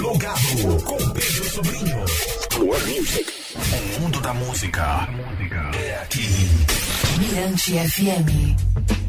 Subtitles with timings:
[0.00, 2.04] Plugado com Pedro Sobrinho.
[2.56, 5.06] O mundo da música
[5.78, 6.26] é aqui.
[7.18, 8.99] Mirante FM.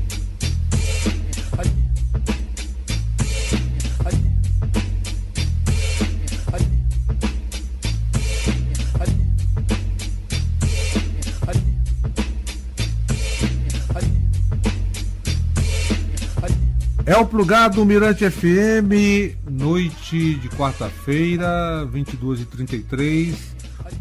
[17.11, 23.35] É o plugado Mirante FM, noite de quarta-feira, 22h33,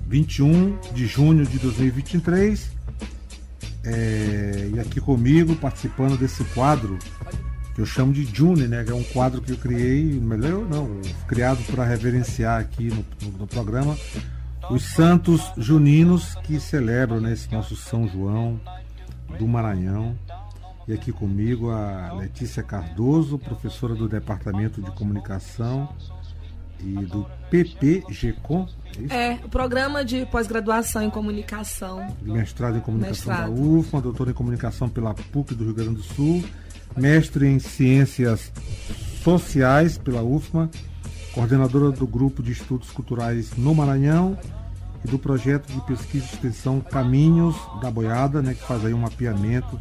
[0.06, 2.70] 21 de junho de 2023.
[3.82, 7.00] É, e aqui comigo, participando desse quadro,
[7.74, 8.84] que eu chamo de June, né?
[8.84, 13.38] Que é um quadro que eu criei, melhor não, criado para reverenciar aqui no, no,
[13.38, 13.98] no, programa
[14.70, 18.60] os santos juninos que celebram né, esse nosso São João
[19.36, 20.16] do Maranhão.
[20.90, 25.88] E aqui comigo a Letícia Cardoso, professora do Departamento de Comunicação
[26.80, 28.66] e do PPGCOM.
[29.08, 32.04] É, é, o programa de pós-graduação em comunicação.
[32.20, 33.54] Mestrado em comunicação Mestrado.
[33.54, 36.44] da UFMA, doutora em comunicação pela PUC do Rio Grande do Sul,
[36.96, 38.50] mestre em ciências
[39.22, 40.68] sociais pela UFMA,
[41.32, 44.36] coordenadora do grupo de estudos culturais no Maranhão
[45.04, 48.98] e do projeto de pesquisa e extensão Caminhos da Boiada, né, que faz aí um
[48.98, 49.78] mapeamento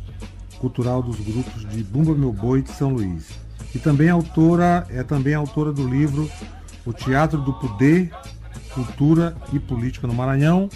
[0.59, 3.29] cultural dos grupos de Bumba Meu Boi de São Luís.
[3.73, 6.29] E também autora, é também autora do livro
[6.85, 8.11] O Teatro do Poder,
[8.73, 10.69] Cultura e Política no Maranhão.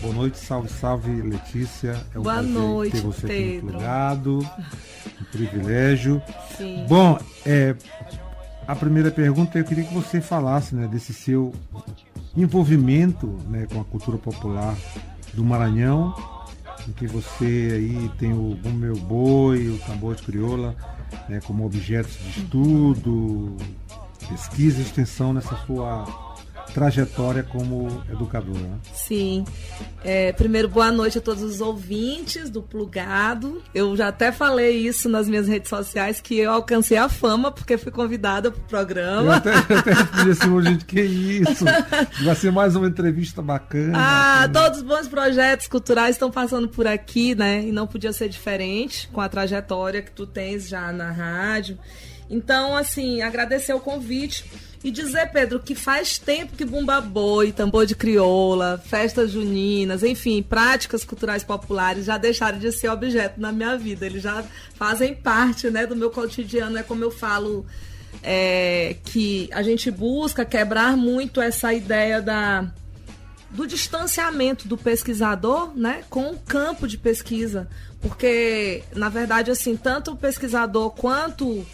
[0.00, 2.04] Boa noite, salve, salve, Letícia.
[2.14, 3.66] É um Boa noite, ter você aqui Pedro.
[3.66, 4.38] no plugado.
[5.20, 6.20] Um privilégio.
[6.56, 6.86] Sim.
[6.88, 7.76] Bom, é,
[8.66, 11.54] a primeira pergunta eu queria que você falasse né, desse seu
[12.36, 14.74] envolvimento né, com a cultura popular
[15.34, 16.14] do Maranhão,
[16.88, 20.76] em que você aí tem o Bom Meu Boi, o tambor de crioula,
[21.28, 23.56] né, como objetos de estudo,
[24.28, 26.33] pesquisa e extensão nessa sua
[26.74, 28.58] trajetória como educadora.
[28.58, 28.78] né?
[28.92, 29.44] Sim.
[30.02, 33.62] É, primeiro, boa noite a todos os ouvintes do Plugado.
[33.72, 37.78] Eu já até falei isso nas minhas redes sociais, que eu alcancei a fama porque
[37.78, 39.36] fui convidada para o Eu programa.
[39.36, 39.92] até, eu até
[40.32, 41.64] assim, "Ô, gente, que isso?
[42.24, 43.92] Vai ser mais uma entrevista bacana.
[43.96, 47.62] Ah, todos os bons projetos culturais estão passando por aqui, né?
[47.62, 51.78] E não podia ser diferente com a trajetória que tu tens já na rádio.
[52.28, 54.44] Então, assim, agradecer o convite
[54.84, 60.42] e dizer, Pedro, que faz tempo que Bumba Boi, tambor de crioula, festas juninas, enfim,
[60.42, 64.04] práticas culturais populares já deixaram de ser objeto na minha vida.
[64.04, 66.76] Eles já fazem parte, né, do meu cotidiano.
[66.76, 67.64] É como eu falo
[68.22, 72.70] é, que a gente busca quebrar muito essa ideia da
[73.50, 77.68] do distanciamento do pesquisador, né, com o campo de pesquisa,
[78.02, 81.64] porque na verdade assim tanto o pesquisador quanto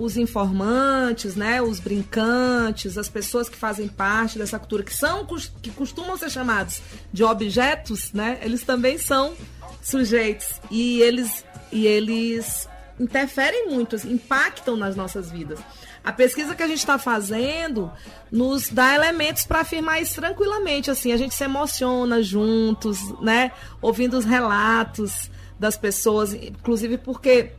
[0.00, 5.26] os informantes, né, os brincantes, as pessoas que fazem parte dessa cultura, que são
[5.60, 6.80] que costumam ser chamados
[7.12, 9.34] de objetos, né, eles também são
[9.82, 12.66] sujeitos e eles e eles
[12.98, 15.58] interferem muito, assim, impactam nas nossas vidas.
[16.02, 17.90] A pesquisa que a gente está fazendo
[18.32, 20.90] nos dá elementos para afirmar isso tranquilamente.
[20.90, 23.52] Assim, a gente se emociona juntos, né?
[23.82, 27.52] Ouvindo os relatos das pessoas, inclusive porque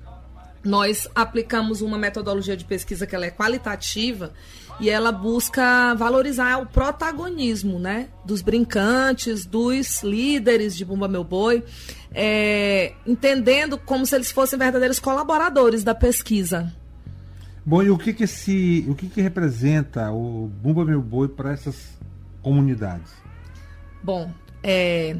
[0.63, 4.31] nós aplicamos uma metodologia de pesquisa que ela é qualitativa
[4.79, 11.63] e ela busca valorizar o protagonismo, né, dos brincantes, dos líderes de Bumba Meu Boi,
[12.13, 16.73] é, entendendo como se eles fossem verdadeiros colaboradores da pesquisa.
[17.63, 21.51] Bom, e o que que esse, o que que representa o Bumba Meu Boi para
[21.51, 21.97] essas
[22.41, 23.11] comunidades?
[24.03, 24.31] Bom,
[24.63, 25.15] é,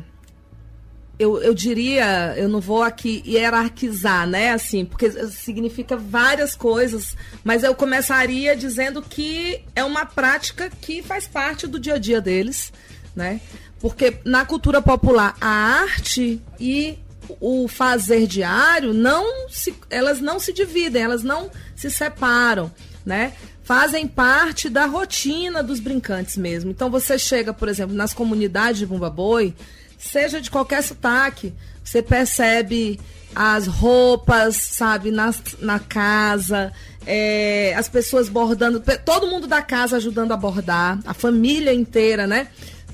[1.20, 4.52] eu, eu diria, eu não vou aqui hierarquizar, né?
[4.52, 11.28] Assim, porque significa várias coisas, mas eu começaria dizendo que é uma prática que faz
[11.28, 12.74] parte do dia a dia deles,
[13.16, 13.40] né?
[13.80, 16.98] Porque na cultura popular, a arte e
[17.40, 22.72] o fazer diário não se, elas não se dividem, elas não se separam,
[23.06, 23.34] né?
[23.64, 26.72] Fazem parte da rotina dos brincantes mesmo.
[26.72, 29.54] Então você chega, por exemplo, nas comunidades de Bumba Boi,
[30.01, 31.53] seja de qualquer sotaque,
[31.83, 33.00] você percebe
[33.36, 36.74] as roupas, sabe, na, na casa,
[37.06, 42.48] é, as pessoas bordando, todo mundo da casa ajudando a bordar, a família inteira, né?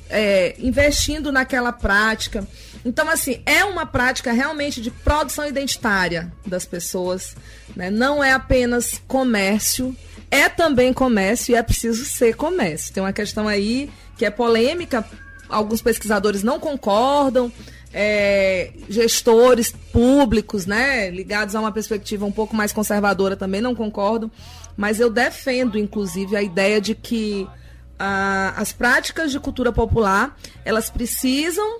[0.09, 2.47] É, investindo naquela prática.
[2.85, 7.35] Então, assim, é uma prática realmente de produção identitária das pessoas.
[7.75, 7.89] Né?
[7.89, 9.93] Não é apenas comércio,
[10.31, 12.93] é também comércio e é preciso ser comércio.
[12.93, 15.05] Tem uma questão aí que é polêmica,
[15.49, 17.51] alguns pesquisadores não concordam,
[17.93, 24.29] é, gestores públicos, né, ligados a uma perspectiva um pouco mais conservadora também não concordam,
[24.75, 27.47] mas eu defendo, inclusive, a ideia de que
[28.55, 31.79] as práticas de cultura popular, elas precisam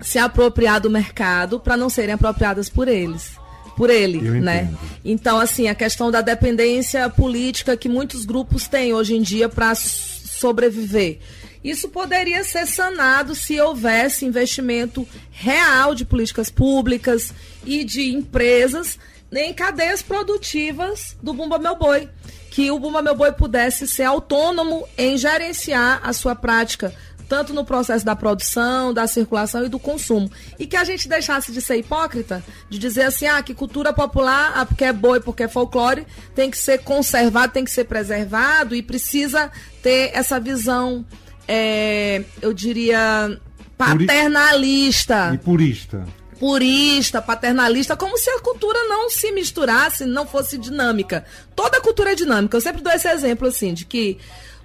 [0.00, 3.32] se apropriar do mercado para não serem apropriadas por eles.
[3.76, 4.62] Por ele, Eu né?
[4.62, 4.78] entendo.
[5.04, 9.74] Então, assim, a questão da dependência política que muitos grupos têm hoje em dia para
[9.74, 11.18] sobreviver.
[11.62, 17.34] Isso poderia ser sanado se houvesse investimento real de políticas públicas
[17.64, 18.98] e de empresas
[19.32, 22.08] em cadeias produtivas do Bumba Meu Boi.
[22.50, 26.92] Que o Bumba Meu Boi pudesse ser autônomo em gerenciar a sua prática,
[27.28, 30.28] tanto no processo da produção, da circulação e do consumo.
[30.58, 34.52] E que a gente deixasse de ser hipócrita, de dizer assim, ah, que cultura popular,
[34.56, 36.04] ah, porque é boi, porque é folclore,
[36.34, 39.48] tem que ser conservado, tem que ser preservado e precisa
[39.80, 41.06] ter essa visão,
[41.52, 43.36] é, eu diria,
[43.76, 46.06] paternalista E purista.
[46.38, 51.24] purista, paternalista, como se a cultura não se misturasse, não fosse dinâmica.
[51.56, 52.56] Toda cultura é dinâmica.
[52.56, 54.16] Eu sempre dou esse exemplo assim, de que,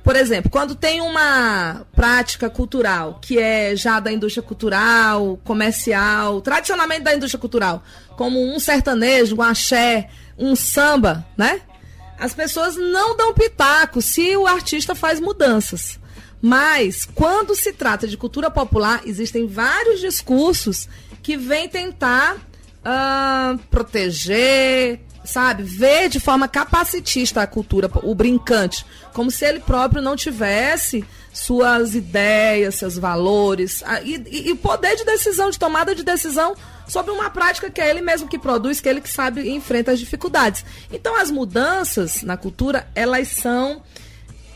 [0.04, 7.02] por exemplo, quando tem uma prática cultural que é já da indústria cultural, comercial, tradicionalmente
[7.02, 7.84] da indústria cultural,
[8.16, 11.62] como um sertanejo, um axé, um samba, né?
[12.20, 16.00] As pessoas não dão pitaco se o artista faz mudanças.
[16.47, 20.88] Mas, quando se trata de cultura popular, existem vários discursos
[21.24, 22.38] que vêm tentar
[22.83, 30.03] ah, proteger, sabe, ver de forma capacitista a cultura, o brincante, como se ele próprio
[30.03, 31.03] não tivesse
[31.33, 36.56] suas ideias, seus valores e, e poder de decisão, de tomada de decisão
[36.88, 39.50] sobre uma prática que é ele mesmo que produz, que é ele que sabe e
[39.50, 40.63] enfrenta as dificuldades.
[40.94, 43.81] Então, as mudanças na cultura, elas são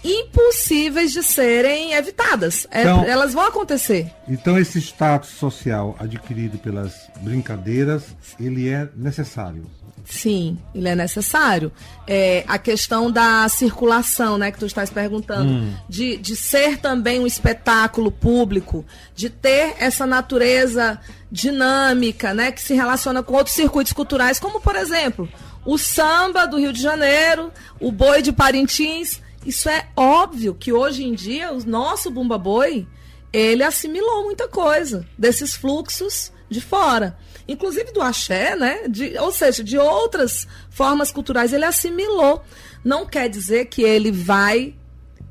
[0.04, 2.68] impossíveis de serem evitadas.
[2.72, 4.12] É- Então- elas vão acontecer.
[4.28, 8.04] Então esse status social adquirido pelas brincadeiras,
[8.40, 9.66] ele é necessário.
[10.06, 11.72] Sim, ele é necessário.
[12.07, 17.28] É, a questão da circulação, né, que tu estás perguntando, de, de ser também um
[17.28, 18.84] espetáculo público,
[19.16, 21.00] de ter essa natureza
[21.31, 25.30] dinâmica, né, que se relaciona com outros circuitos culturais, como por exemplo,
[25.63, 29.22] o samba do Rio de Janeiro, o boi de Parintins.
[29.45, 32.86] Isso é óbvio que hoje em dia o nosso Bumba Boi,
[33.31, 37.18] ele assimilou muita coisa desses fluxos de fora.
[37.47, 38.88] Inclusive do axé, né?
[38.88, 42.44] De, ou seja, de outras formas culturais, ele assimilou.
[42.83, 44.75] Não quer dizer que ele vai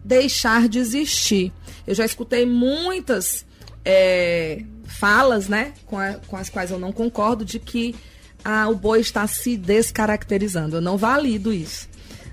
[0.04, 1.52] deixar de existir.
[1.86, 3.44] Eu já escutei muitas
[3.84, 5.74] é, falas, né?
[5.86, 7.94] Com, a- com as quais eu não concordo, de que
[8.44, 10.76] ah, o boi está se descaracterizando.
[10.76, 11.88] Eu não valido isso.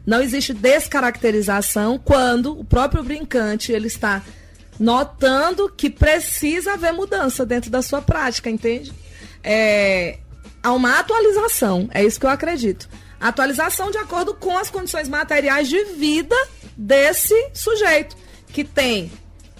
[0.05, 4.21] Não existe descaracterização quando o próprio brincante ele está
[4.79, 8.93] notando que precisa haver mudança dentro da sua prática, entende?
[9.43, 10.19] É,
[10.61, 12.89] há uma atualização, é isso que eu acredito.
[13.19, 16.35] Atualização de acordo com as condições materiais de vida
[16.77, 18.15] desse sujeito,
[18.49, 19.11] que tem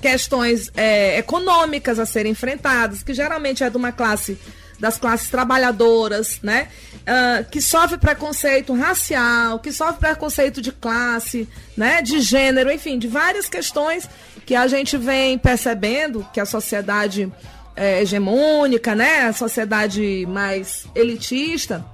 [0.01, 4.37] questões é, econômicas a serem enfrentadas, que geralmente é de uma classe
[4.79, 6.67] das classes trabalhadoras, né?
[7.05, 12.01] Ah, que sofre preconceito racial, que sofre preconceito de classe, né?
[12.01, 14.09] De gênero, enfim, de várias questões
[14.45, 17.31] que a gente vem percebendo que a sociedade
[17.75, 19.27] é, hegemônica, né?
[19.27, 21.85] A sociedade mais elitista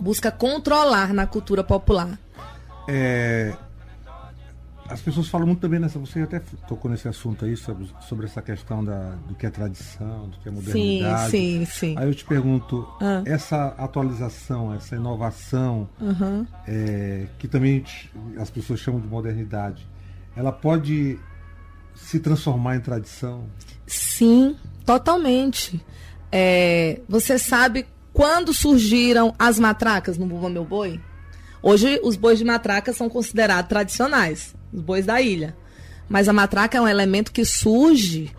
[0.00, 2.18] busca controlar na cultura popular.
[2.88, 3.52] É,
[4.88, 5.98] as pessoas falam muito também nessa.
[5.98, 10.28] Você até tocou nesse assunto aí sobre, sobre essa questão da, do que é tradição,
[10.28, 11.30] do que é Sim, modernidade.
[11.30, 11.94] sim, sim.
[11.98, 13.22] Aí eu te pergunto, Ah.
[13.24, 16.46] essa atualização, essa inovação, Uhum.
[16.66, 17.84] é, que também
[18.38, 19.86] as pessoas chamam de modernidade,
[20.36, 21.18] ela pode
[21.94, 23.44] se transformar em tradição?
[23.86, 25.80] Sim, totalmente.
[26.30, 31.00] É, você sabe quando surgiram as matracas no Bumba Meu Boi?
[31.62, 35.56] Hoje os bois de matraca são considerados tradicionais, os bois da ilha.
[36.08, 38.30] Mas a matraca é um elemento que surge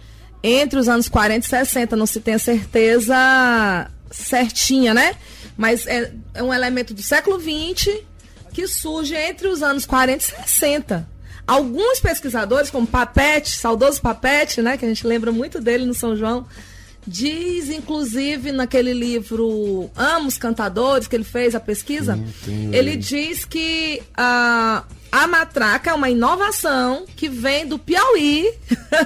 [0.41, 5.15] entre os anos 40 e 60, não se tem a certeza certinha, né?
[5.57, 8.05] Mas é, é um elemento do século 20
[8.53, 11.09] que surge entre os anos 40 e 60.
[11.45, 16.15] Alguns pesquisadores, como Papete, saudoso Papete, né, que a gente lembra muito dele no São
[16.15, 16.45] João,
[17.07, 22.19] diz, inclusive, naquele livro Amo os Cantadores, que ele fez a pesquisa,
[22.71, 28.51] ele diz que ah, a matraca é uma inovação que vem do Piauí.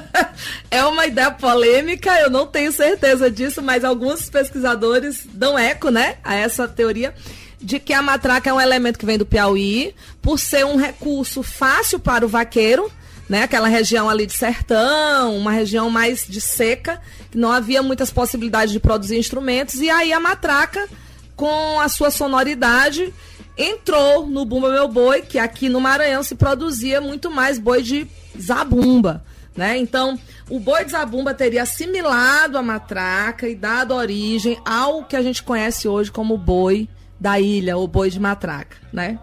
[0.72, 6.18] é uma ideia polêmica, eu não tenho certeza disso, mas alguns pesquisadores dão eco, né,
[6.24, 7.14] a essa teoria
[7.62, 11.44] de que a matraca é um elemento que vem do Piauí, por ser um recurso
[11.44, 12.92] fácil para o vaqueiro,
[13.32, 13.44] né?
[13.44, 18.74] Aquela região ali de sertão, uma região mais de seca, que não havia muitas possibilidades
[18.74, 20.86] de produzir instrumentos, e aí a matraca,
[21.34, 23.14] com a sua sonoridade,
[23.58, 28.06] entrou no Bumba Meu Boi, que aqui no Maranhão se produzia muito mais boi de
[28.38, 29.24] zabumba.
[29.56, 29.78] Né?
[29.78, 30.20] Então,
[30.50, 35.42] o boi de zabumba teria assimilado a matraca e dado origem ao que a gente
[35.42, 39.18] conhece hoje como boi da ilha, ou boi de matraca, né?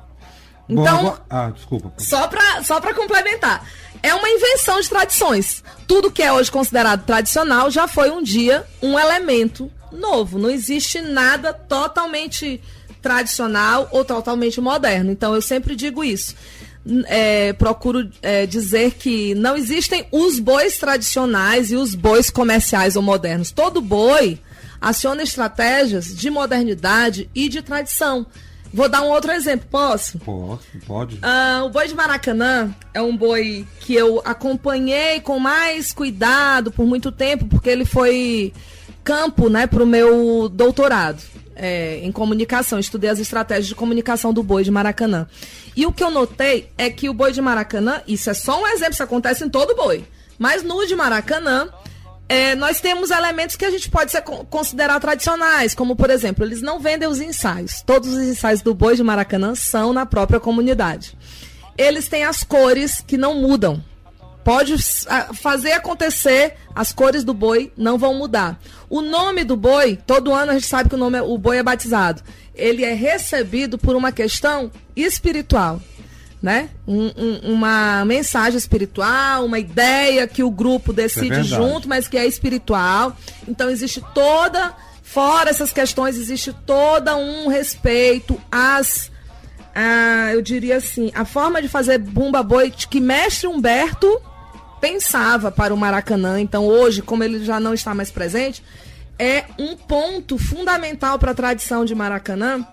[0.68, 1.92] Então, Bom, ah, desculpa.
[1.96, 3.64] só para só pra complementar,
[4.02, 5.62] é uma invenção de tradições.
[5.86, 10.38] Tudo que é hoje considerado tradicional já foi um dia um elemento novo.
[10.38, 12.60] Não existe nada totalmente
[13.00, 15.10] tradicional ou totalmente moderno.
[15.10, 16.34] Então eu sempre digo isso.
[17.06, 23.02] É, procuro é, dizer que não existem os bois tradicionais e os bois comerciais ou
[23.02, 23.50] modernos.
[23.50, 24.38] Todo boi
[24.80, 28.26] aciona estratégias de modernidade e de tradição.
[28.72, 30.18] Vou dar um outro exemplo, posso?
[30.18, 31.18] Posso, pode.
[31.22, 36.86] Ah, o boi de Maracanã é um boi que eu acompanhei com mais cuidado por
[36.86, 38.52] muito tempo, porque ele foi
[39.02, 41.22] campo né, para o meu doutorado
[41.56, 42.78] é, em comunicação.
[42.78, 45.26] Estudei as estratégias de comunicação do boi de Maracanã.
[45.76, 48.66] E o que eu notei é que o boi de Maracanã, isso é só um
[48.66, 50.04] exemplo, isso acontece em todo boi.
[50.38, 51.68] Mas no de Maracanã,
[52.28, 54.12] é, nós temos elementos que a gente pode
[54.50, 57.80] considerar tradicionais, como por exemplo, eles não vendem os ensaios.
[57.80, 61.16] Todos os ensaios do boi de Maracanã são na própria comunidade.
[61.76, 63.82] Eles têm as cores que não mudam.
[64.44, 64.76] Pode
[65.34, 68.58] fazer acontecer, as cores do boi não vão mudar.
[68.88, 71.58] O nome do boi, todo ano a gente sabe que o nome é, o boi
[71.58, 72.22] é batizado.
[72.54, 75.80] Ele é recebido por uma questão espiritual
[76.42, 76.70] né?
[76.86, 82.16] Um, um, uma mensagem espiritual, uma ideia que o grupo decide é junto, mas que
[82.16, 83.16] é espiritual.
[83.46, 89.10] Então existe toda, fora essas questões, existe toda um respeito às,
[89.74, 94.20] a, eu diria assim, a forma de fazer bumba boi que mestre Humberto
[94.80, 96.40] pensava para o Maracanã.
[96.40, 98.62] Então hoje, como ele já não está mais presente,
[99.18, 102.64] é um ponto fundamental para a tradição de Maracanã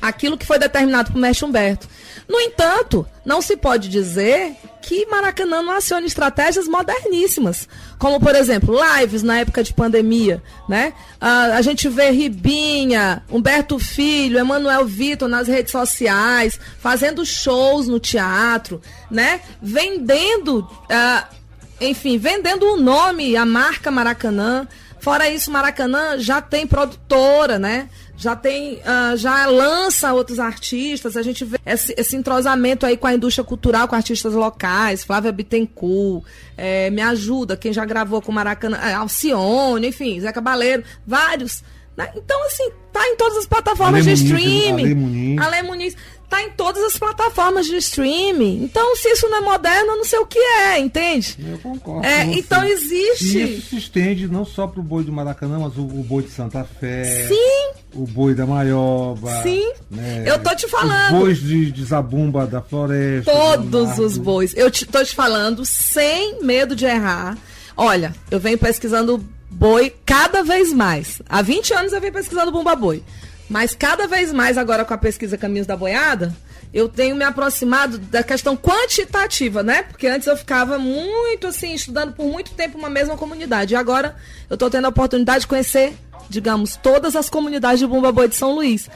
[0.00, 1.88] aquilo que foi determinado por mestre Humberto.
[2.28, 8.76] No entanto, não se pode dizer que Maracanã não acione estratégias moderníssimas, como por exemplo,
[8.96, 10.92] lives na época de pandemia, né?
[11.20, 17.98] Uh, a gente vê Ribinha, Humberto Filho, Emanuel Vitor nas redes sociais, fazendo shows no
[17.98, 19.40] teatro, né?
[19.60, 21.34] Vendendo, uh,
[21.80, 24.68] enfim, vendendo o nome, a marca Maracanã.
[25.00, 27.88] Fora isso, Maracanã já tem produtora, né?
[28.16, 33.06] Já tem, uh, já lança outros artistas, a gente vê esse, esse, entrosamento aí com
[33.06, 36.24] a indústria cultural, com artistas locais, Flávia Bittencourt,
[36.56, 41.62] é, Me Ajuda, quem já gravou com Maracanã, é, Alcione, enfim, Zé Cabaleiro, vários.
[41.96, 42.10] Né?
[42.14, 44.84] Então, assim, tá em todas as plataformas Ale de Muniz, streaming.
[44.84, 45.40] Ale Muniz.
[45.40, 45.96] Ale Muniz
[46.28, 48.64] tá em todas as plataformas de streaming.
[48.64, 51.36] Então, se isso não é moderno, eu não sei o que é, entende?
[51.38, 52.06] Eu concordo.
[52.06, 53.38] É, então existe.
[53.38, 56.30] E isso se estende não só pro boi do Maracanã, mas o, o boi de
[56.30, 57.28] Santa Fé.
[57.28, 57.55] Sim.
[57.96, 59.42] O boi da Maioba.
[59.42, 59.72] Sim.
[59.90, 60.24] Né?
[60.26, 61.14] Eu tô te falando.
[61.14, 63.32] Os bois de, de Zabumba da Floresta.
[63.32, 64.54] Todos os bois.
[64.56, 67.38] Eu te, tô te falando sem medo de errar.
[67.76, 71.22] Olha, eu venho pesquisando boi cada vez mais.
[71.28, 73.02] Há 20 anos eu venho pesquisando Bumba Boi.
[73.48, 76.34] Mas cada vez mais agora com a pesquisa Caminhos da Boiada,
[76.74, 79.84] eu tenho me aproximado da questão quantitativa, né?
[79.84, 83.74] Porque antes eu ficava muito assim, estudando por muito tempo uma mesma comunidade.
[83.74, 84.16] E agora
[84.50, 85.96] eu estou tendo a oportunidade de conhecer,
[86.28, 88.88] digamos, todas as comunidades de Bumba Boi de São Luís.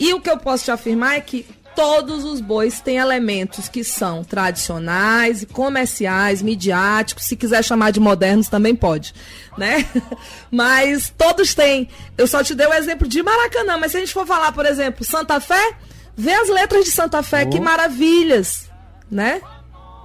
[0.00, 1.44] E o que eu posso te afirmar é que
[1.78, 8.48] todos os bois têm elementos que são tradicionais, comerciais, midiáticos, se quiser chamar de modernos
[8.48, 9.14] também pode,
[9.56, 9.86] né?
[10.50, 11.88] Mas todos têm.
[12.16, 14.66] Eu só te dei o exemplo de Maracanã, mas se a gente for falar, por
[14.66, 15.76] exemplo, Santa Fé,
[16.16, 17.50] vê as letras de Santa Fé, oh.
[17.50, 18.68] que maravilhas,
[19.08, 19.40] né?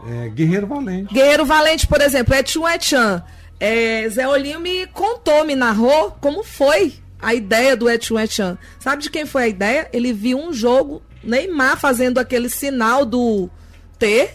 [0.07, 1.11] É, Guerreiro Valente.
[1.11, 3.23] Guerreiro Valente, por exemplo, é Tchum Etchan.
[3.65, 8.57] É, Zé Olinho me contou, me narrou como foi a ideia do Etchun Etchan.
[8.77, 9.89] Sabe de quem foi a ideia?
[9.93, 13.49] Ele viu um jogo Neymar fazendo aquele sinal do
[13.97, 14.31] T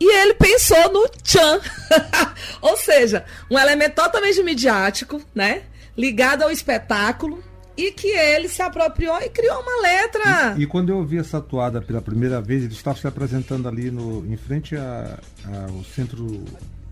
[0.00, 1.60] e ele pensou no Chan.
[2.62, 5.64] Ou seja, um elemento totalmente midiático, né?
[5.94, 7.44] Ligado ao espetáculo
[7.76, 10.54] e que ele se apropriou e criou uma letra.
[10.56, 13.90] E, e quando eu ouvi essa atuada pela primeira vez, ele estava se apresentando ali
[13.90, 16.42] no, em frente ao centro.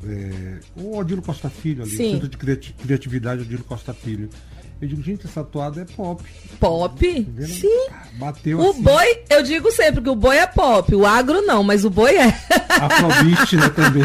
[0.06, 2.12] É, o Odilo Costa Filho ali, Sim.
[2.12, 4.30] Centro de Criatividade Odilo Costa Filho.
[4.80, 6.24] Eu digo, gente, essa atuada é pop.
[6.58, 7.22] Pop?
[7.38, 7.86] Tá Sim.
[8.14, 8.82] Bateu O assim.
[8.82, 12.16] boi, eu digo sempre que o boi é pop, o agro não, mas o boi
[12.16, 12.28] é.
[12.80, 14.02] Afrobeat, né, também.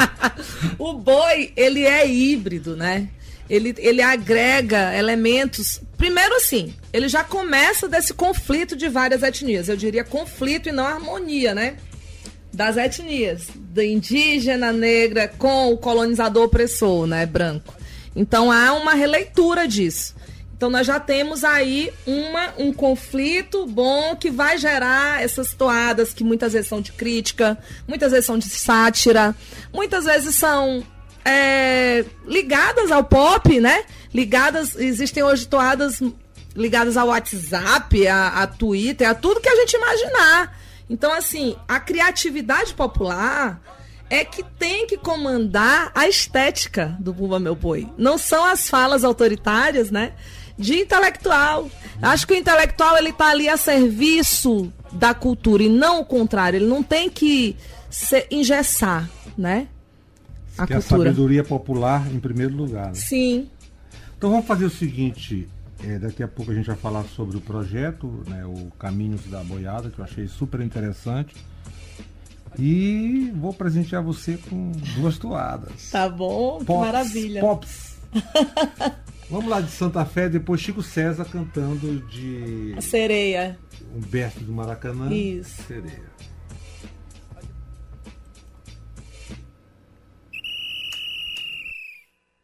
[0.77, 3.07] o boi, ele é híbrido, né?
[3.49, 5.79] Ele, ele agrega elementos.
[5.97, 9.69] Primeiro, assim, ele já começa desse conflito de várias etnias.
[9.69, 11.77] Eu diria conflito e não harmonia, né?
[12.55, 13.47] Das etnias.
[13.55, 17.25] Da indígena, negra, com o colonizador opressor, né?
[17.25, 17.73] Branco.
[18.15, 20.15] Então há uma releitura disso.
[20.55, 26.23] Então nós já temos aí uma, um conflito bom que vai gerar essas toadas que
[26.23, 29.35] muitas vezes são de crítica, muitas vezes são de sátira,
[29.73, 30.81] muitas vezes são
[31.25, 33.83] é, ligadas ao pop, né?
[34.13, 36.01] Ligadas, existem hoje toadas
[36.55, 40.64] ligadas ao WhatsApp, a, a Twitter, a tudo que a gente imaginar.
[40.89, 43.61] Então, assim, a criatividade popular
[44.09, 47.87] é que tem que comandar a estética do Bumba Meu Boi.
[47.97, 50.13] Não são as falas autoritárias, né?
[50.57, 51.69] De intelectual.
[52.01, 56.57] Acho que o intelectual ele tá ali a serviço da cultura e não o contrário.
[56.57, 57.55] Ele não tem que
[57.89, 59.67] se engessar, né?
[60.57, 61.01] A que cultura.
[61.01, 62.87] a sabedoria popular em primeiro lugar.
[62.87, 62.93] Né?
[62.93, 63.49] Sim.
[64.17, 65.49] Então vamos fazer o seguinte.
[65.87, 69.43] É, daqui a pouco a gente vai falar sobre o projeto, né, o Caminhos da
[69.43, 71.35] Boiada, que eu achei super interessante.
[72.57, 75.91] E vou presentear você com duas toadas.
[75.91, 77.41] Tá bom, pops, que maravilha.
[77.41, 77.97] Pops.
[79.29, 82.73] Vamos lá de Santa Fé, depois Chico César cantando de.
[82.77, 83.59] A sereia.
[83.95, 85.13] Humberto do Maracanã.
[85.13, 85.61] Isso.
[85.63, 86.15] Sereia.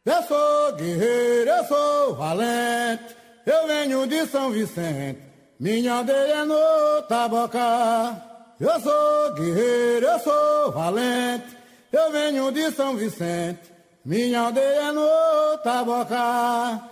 [0.04, 3.14] Eu sou guerreiro, eu sou valente,
[3.46, 5.20] eu venho de São Vicente,
[5.58, 8.28] minha aldeia é no Tabocá.
[8.60, 11.56] Eu sou guerreiro, eu sou valente,
[11.92, 13.60] eu venho de São Vicente,
[14.04, 16.88] minha aldeia é no Tabocá.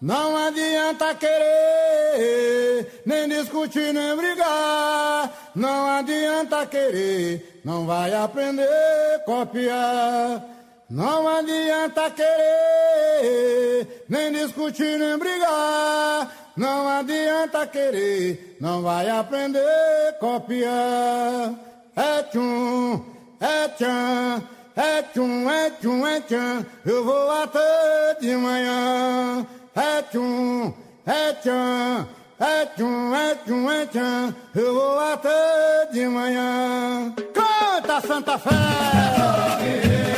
[0.00, 5.30] Não adianta querer, nem discutir, nem brigar.
[5.54, 8.68] Não adianta querer, não vai aprender
[9.14, 10.44] a copiar.
[10.90, 16.30] Não adianta querer, nem discutir, nem brigar.
[16.56, 21.54] Não adianta querer, não vai aprender copiar.
[21.96, 23.02] É tchum,
[23.40, 24.42] é tchan,
[24.76, 29.46] é tchum, é tchum, é tchan, eu vou até de manhã.
[29.74, 30.72] É tchum,
[31.06, 32.06] é tchan,
[32.38, 37.14] é tchum, é tchum, é tchan, eu vou até de manhã.
[37.32, 40.13] Canta Santa Fé!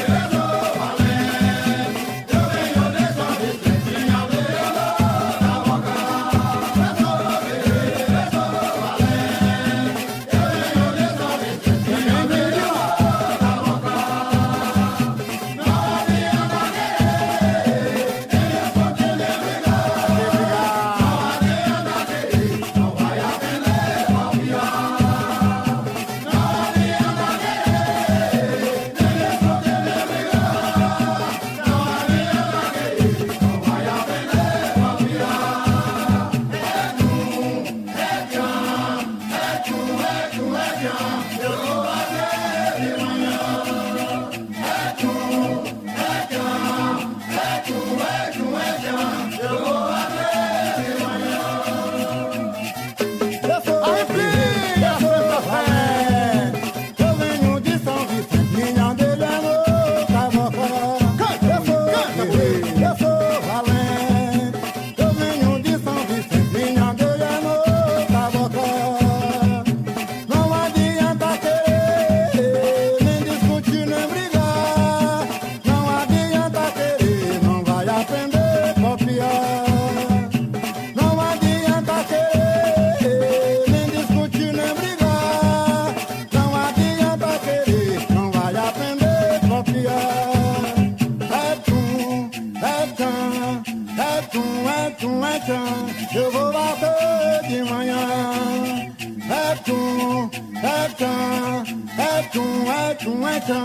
[103.06, 103.64] Chumetão,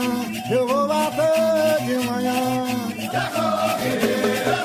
[0.51, 2.63] eu vou bater de manhã.
[3.12, 4.61] Já vou, guerreira.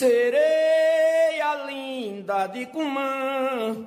[0.00, 3.84] Sereia linda de Cumã,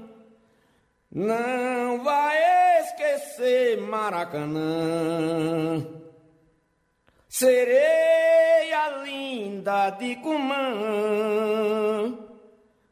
[1.11, 2.37] não vai
[2.81, 4.53] esquecer Maracanã.
[7.27, 10.55] Sereia linda de Cumã,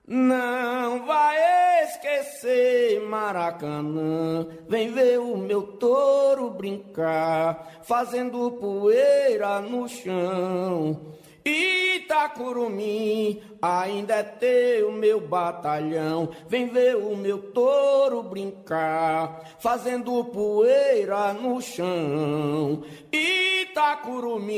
[0.07, 4.47] não vai esquecer Maracanã.
[4.67, 11.11] Vem ver o meu touro brincar, fazendo poeira no chão.
[11.45, 16.29] Itacurumim, ainda é teu meu batalhão.
[16.47, 22.83] Vem ver o meu touro brincar, fazendo poeira no chão.
[23.11, 24.49] Itacurumim,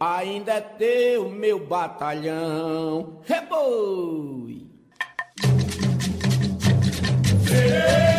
[0.00, 3.20] ainda é teu meu batalhão.
[3.24, 4.66] Reboi!
[7.46, 8.17] Sereia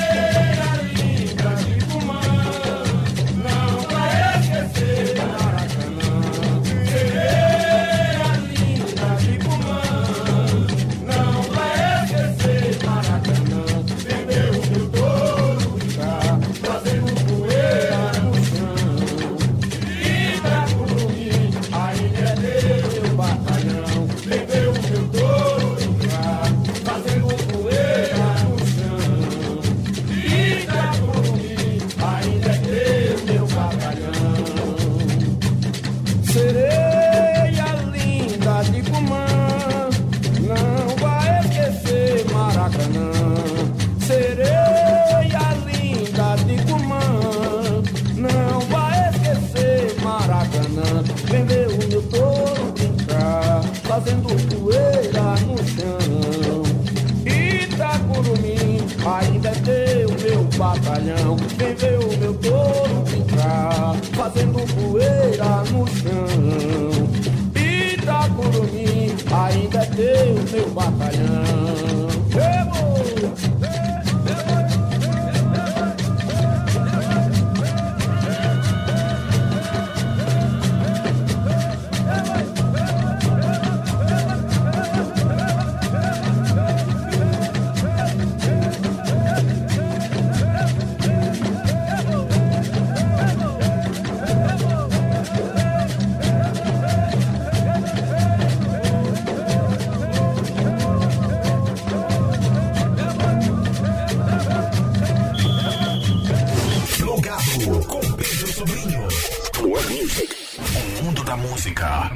[110.57, 112.11] O mundo da música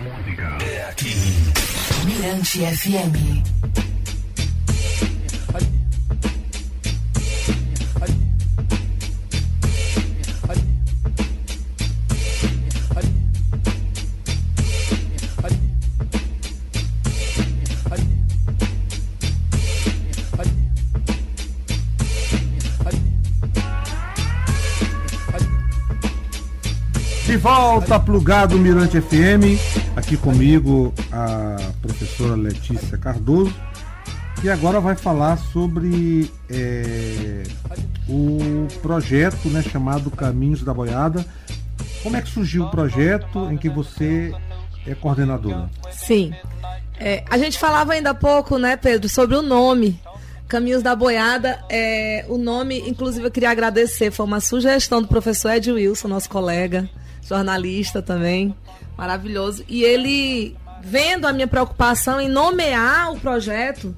[0.65, 1.13] é aqui.
[2.05, 3.92] Mirante FM.
[27.43, 29.59] Volta, plugado Mirante FM.
[29.97, 33.53] Aqui comigo a professora Letícia Cardoso.
[34.41, 37.43] E agora vai falar sobre é,
[38.07, 41.25] o projeto né, chamado Caminhos da Boiada.
[42.01, 44.33] Como é que surgiu o projeto em que você
[44.87, 45.69] é coordenadora?
[45.91, 46.33] Sim.
[46.97, 49.99] É, a gente falava ainda há pouco, né, Pedro, sobre o nome.
[50.47, 55.51] Caminhos da Boiada, é, o nome, inclusive eu queria agradecer, foi uma sugestão do professor
[55.51, 56.87] Ed Wilson, nosso colega,
[57.27, 58.55] jornalista também,
[58.97, 59.63] maravilhoso.
[59.67, 63.95] E ele, vendo a minha preocupação em nomear o projeto,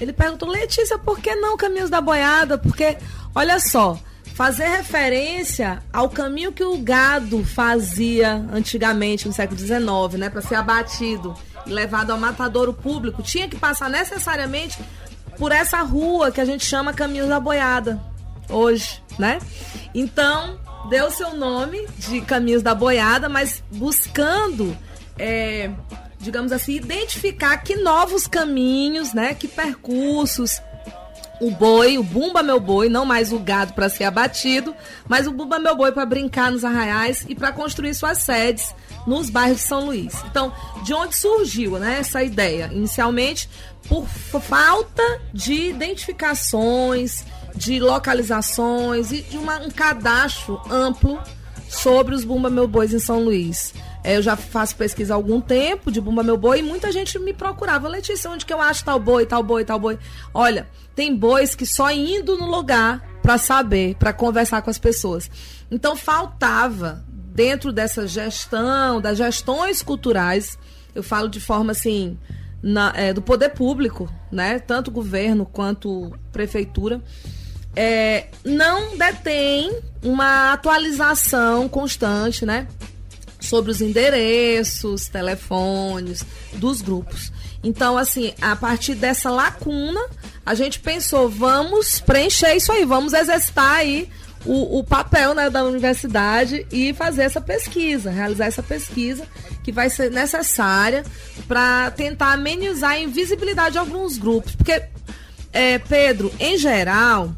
[0.00, 2.56] ele perguntou, Letícia, por que não Caminhos da Boiada?
[2.56, 2.96] Porque,
[3.34, 3.98] olha só,
[4.34, 9.80] fazer referência ao caminho que o gado fazia antigamente, no século XIX,
[10.18, 11.34] né, para ser abatido
[11.66, 14.78] e levado ao matadouro público, tinha que passar necessariamente
[15.36, 18.00] por essa rua que a gente chama Caminhos da Boiada
[18.48, 19.38] hoje, né?
[19.94, 20.58] Então,
[20.88, 24.76] deu seu nome de Caminhos da Boiada, mas buscando,
[25.18, 25.70] é,
[26.18, 29.34] digamos assim, identificar que novos caminhos, né?
[29.34, 30.60] Que percursos
[31.40, 34.74] o boi, o Bumba Meu Boi, não mais o gado para ser abatido,
[35.06, 38.74] mas o Bumba Meu Boi para brincar nos arraiais e para construir suas sedes
[39.06, 40.14] nos bairros de São Luís.
[40.30, 40.52] Então,
[40.84, 42.70] de onde surgiu né, essa ideia?
[42.72, 43.48] Inicialmente,
[43.88, 47.24] por falta de identificações,
[47.58, 51.20] de localizações e de uma, um cadastro amplo
[51.68, 53.74] sobre os Bumba Meu Bois em São Luís.
[54.04, 57.18] É, eu já faço pesquisa há algum tempo de Bumba Meu Boi e muita gente
[57.18, 57.88] me procurava.
[57.88, 59.98] Letícia, onde que eu acho tal boi, tal boi, tal boi?
[60.32, 65.28] Olha, tem bois que só indo no lugar para saber, para conversar com as pessoas.
[65.70, 70.56] Então faltava dentro dessa gestão, das gestões culturais,
[70.94, 72.16] eu falo de forma assim,
[72.62, 74.58] na, é, do poder público, né?
[74.58, 77.02] Tanto governo quanto prefeitura,
[77.74, 82.66] é, não detém uma atualização constante, né?
[83.40, 87.32] Sobre os endereços, telefones dos grupos.
[87.62, 90.00] Então, assim, a partir dessa lacuna,
[90.44, 94.08] a gente pensou, vamos preencher isso aí, vamos exercitar aí
[94.44, 99.24] o, o papel né, da universidade e fazer essa pesquisa, realizar essa pesquisa
[99.62, 101.04] que vai ser necessária
[101.46, 104.54] para tentar amenizar a invisibilidade de alguns grupos.
[104.54, 104.82] Porque,
[105.52, 107.34] é, Pedro, em geral,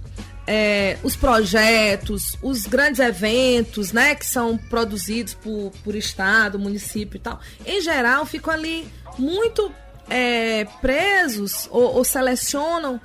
[0.52, 7.20] é, os projetos, os grandes eventos, né, que são produzidos por, por estado, município e
[7.20, 8.84] tal, em geral ficam ali
[9.16, 9.70] muito
[10.08, 13.00] é, presos ou, ou selecionam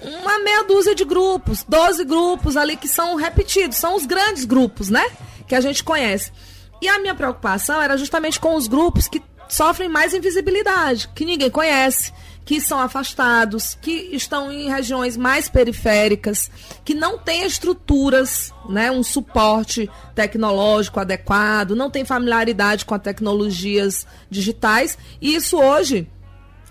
[0.00, 4.88] uma meia dúzia de grupos, 12 grupos ali que são repetidos, são os grandes grupos,
[4.88, 5.04] né?
[5.46, 6.32] Que a gente conhece.
[6.80, 11.50] E a minha preocupação era justamente com os grupos que sofrem mais invisibilidade, que ninguém
[11.50, 12.12] conhece,
[12.46, 16.48] que são afastados, que estão em regiões mais periféricas,
[16.84, 24.06] que não têm estruturas, né, um suporte tecnológico adequado, não tem familiaridade com as tecnologias
[24.30, 24.96] digitais.
[25.20, 26.08] E isso hoje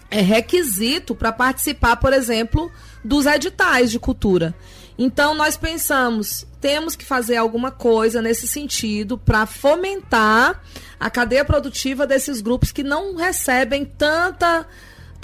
[0.10, 2.72] é requisito para participar, por exemplo,
[3.04, 4.56] dos editais de cultura.
[4.98, 10.64] Então nós pensamos, temos que fazer alguma coisa nesse sentido para fomentar
[10.98, 14.66] a cadeia produtiva desses grupos que não recebem tanta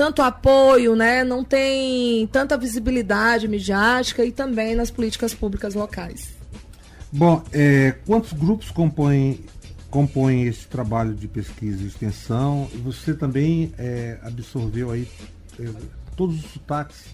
[0.01, 1.23] tanto apoio, né?
[1.23, 6.29] Não tem tanta visibilidade midiática e também nas políticas públicas locais.
[7.11, 9.45] Bom, é, quantos grupos compõem
[9.91, 12.67] compõem esse trabalho de pesquisa e extensão?
[12.83, 15.07] Você também é, absorveu aí
[15.59, 15.69] é,
[16.15, 17.05] todos os sotaques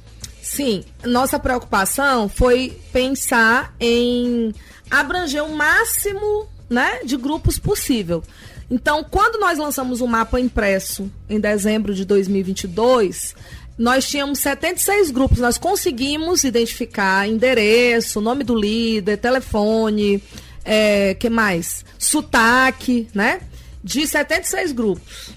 [0.42, 4.54] Sim, nossa preocupação foi pensar em
[4.90, 8.24] abranger o máximo né, de grupos possível.
[8.70, 13.34] Então, quando nós lançamos o mapa impresso em dezembro de 2022,
[13.78, 15.40] nós tínhamos 76 grupos.
[15.40, 20.22] Nós conseguimos identificar endereço, nome do líder, telefone,
[20.66, 21.86] é, que mais?
[21.98, 23.42] Sotaque, né?
[23.82, 25.32] De 76 grupos.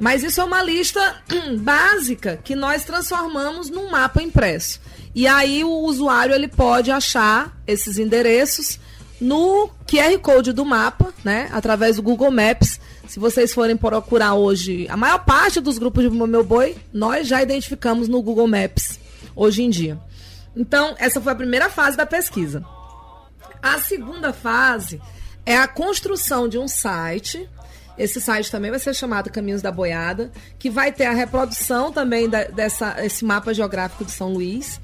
[0.00, 1.22] Mas isso é uma lista
[1.58, 4.80] básica que nós transformamos num mapa impresso.
[5.14, 8.80] E aí o usuário ele pode achar esses endereços
[9.22, 11.48] no QR Code do mapa, né?
[11.52, 12.80] Através do Google Maps.
[13.08, 17.40] Se vocês forem procurar hoje, a maior parte dos grupos de Meu Boi, nós já
[17.40, 18.98] identificamos no Google Maps
[19.36, 19.98] hoje em dia.
[20.56, 22.64] Então, essa foi a primeira fase da pesquisa.
[23.62, 25.00] A segunda fase
[25.46, 27.48] é a construção de um site
[27.96, 32.28] esse site também vai ser chamado Caminhos da Boiada, que vai ter a reprodução também
[32.28, 34.80] da, dessa, esse mapa geográfico de São Luís,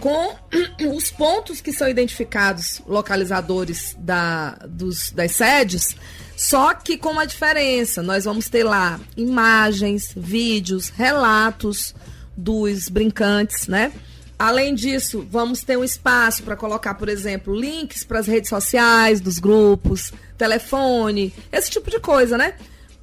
[0.00, 0.34] com
[0.96, 5.94] os pontos que são identificados, localizadores da, dos, das sedes,
[6.36, 8.02] só que com uma diferença.
[8.02, 11.94] Nós vamos ter lá imagens, vídeos, relatos
[12.36, 13.92] dos brincantes, né?
[14.38, 19.20] Além disso, vamos ter um espaço para colocar, por exemplo, links para as redes sociais
[19.20, 22.54] dos grupos, telefone, esse tipo de coisa, né?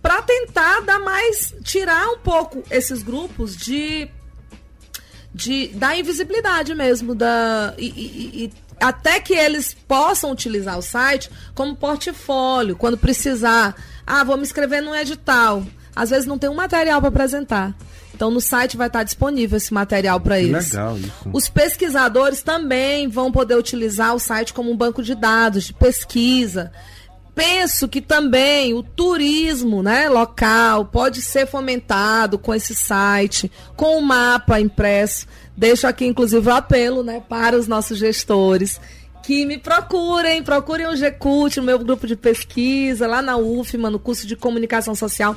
[0.02, 4.10] Para tentar dar mais, tirar um pouco esses grupos de,
[5.38, 11.30] de da invisibilidade mesmo, da e, e, e até que eles possam utilizar o site
[11.54, 13.76] como portfólio, quando precisar.
[14.06, 15.64] Ah, vou me inscrever num edital.
[15.96, 17.76] Às vezes não tem um material para apresentar.
[18.14, 20.72] Então no site vai estar disponível esse material para eles.
[20.72, 21.30] Legal isso.
[21.32, 26.72] Os pesquisadores também vão poder utilizar o site como um banco de dados de pesquisa.
[27.38, 34.02] Penso que também o turismo, né, local pode ser fomentado com esse site, com o
[34.02, 35.28] mapa impresso.
[35.56, 38.82] Deixo aqui inclusive o apelo, né, para os nossos gestores
[39.22, 44.00] que me procurem, procurem o GCUT no meu grupo de pesquisa, lá na UFMA, no
[44.00, 45.36] curso de comunicação social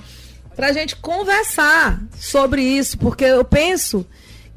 [0.57, 4.07] para a gente conversar sobre isso, porque eu penso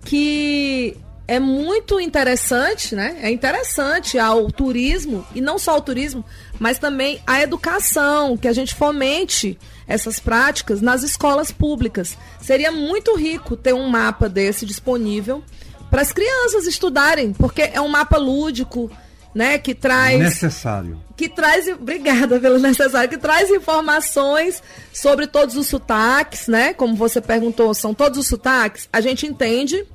[0.06, 0.96] que
[1.28, 3.18] é muito interessante, né?
[3.22, 6.24] É interessante ao turismo, e não só ao turismo,
[6.64, 12.18] mas também a educação, que a gente fomente essas práticas nas escolas públicas.
[12.40, 15.44] Seria muito rico ter um mapa desse disponível
[15.92, 18.90] para as crianças estudarem, porque é um mapa lúdico,
[19.36, 21.02] né, que traz necessário.
[21.18, 26.74] Que traz, obrigada pelo necessário, que traz informações sobre todos os sotaques, né?
[26.74, 28.88] Como você perguntou, são todos os sotaques?
[28.94, 29.86] A gente entende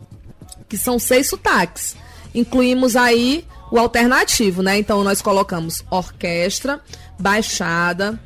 [0.68, 1.96] que são seis sotaques.
[2.35, 4.78] Incluímos aí o alternativo, né?
[4.78, 6.81] Então nós colocamos orquestra,
[7.18, 8.18] baixada,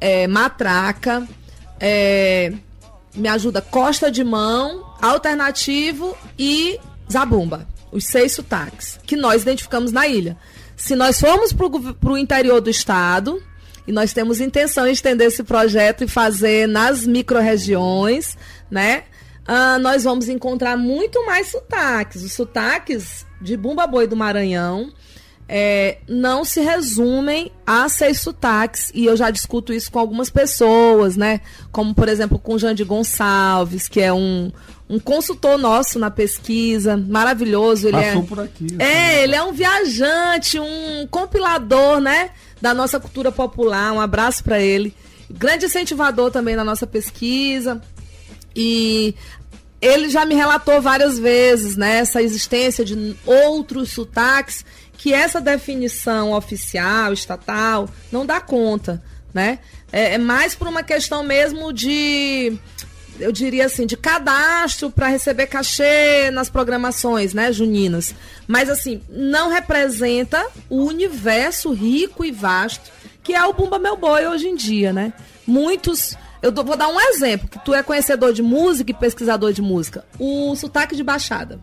[0.00, 1.26] é, matraca,
[1.80, 2.52] é,
[3.14, 6.78] me ajuda costa de mão, alternativo e
[7.10, 7.66] zabumba.
[7.90, 10.36] Os seis sotaques que nós identificamos na ilha.
[10.76, 13.42] Se nós formos para o interior do estado,
[13.86, 18.36] e nós temos intenção de estender esse projeto e fazer nas micro-regiões,
[18.70, 19.04] né?
[19.48, 22.22] ah, nós vamos encontrar muito mais sotaques.
[22.22, 24.92] Os sotaques de Bumba Boi do Maranhão
[25.48, 31.16] é, não se resumem a seis sotaques, e eu já discuto isso com algumas pessoas,
[31.16, 31.40] né?
[31.72, 34.52] Como, por exemplo, com o Jandir Gonçalves, que é um,
[34.90, 37.88] um consultor nosso na pesquisa, maravilhoso.
[37.88, 38.66] Ele Passou é, por aqui.
[38.78, 42.30] É, ele é um viajante, um compilador, né?
[42.60, 43.92] Da nossa cultura popular.
[43.92, 44.94] Um abraço para ele.
[45.30, 47.80] Grande incentivador também na nossa pesquisa.
[48.54, 49.14] E
[49.80, 51.98] ele já me relatou várias vezes, né?
[51.98, 54.64] Essa existência de outros sotaques
[54.94, 59.60] que essa definição oficial, estatal, não dá conta, né?
[59.92, 62.58] É, é mais por uma questão mesmo de,
[63.20, 68.12] eu diria assim, de cadastro para receber cachê nas programações, né, juninas.
[68.48, 74.26] Mas assim, não representa o universo rico e vasto que é o Bumba Meu Boi
[74.26, 75.12] hoje em dia, né?
[75.46, 79.62] Muitos eu vou dar um exemplo, que tu é conhecedor de música e pesquisador de
[79.62, 80.04] música.
[80.18, 81.60] O sotaque de baixada